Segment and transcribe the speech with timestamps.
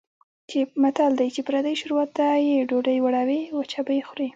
[0.83, 4.27] متل دی: چې پردۍ شوروا ته یې ډوډۍ وړوې وچه به یې خورې.